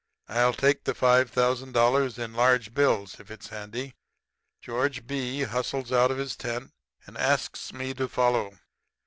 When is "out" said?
5.91-6.09